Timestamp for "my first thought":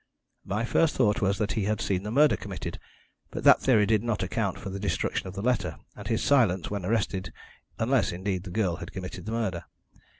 0.45-1.21